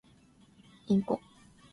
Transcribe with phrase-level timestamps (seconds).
[0.87, 1.21] インコ